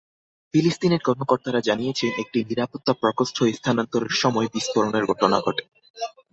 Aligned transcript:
ফিলিস্তিনের 0.53 1.01
কর্মকর্তারা 1.03 1.59
জানিয়েছেন, 1.59 2.11
একটি 2.19 2.37
নিরাপত্তা 2.43 2.93
প্রকোষ্ঠ 2.93 3.37
স্থানান্তরের 3.57 4.13
সময় 4.13 4.47
বিস্ফোরণের 4.53 5.03
ঘটনা 5.05 5.37
ঘটে। 5.41 5.63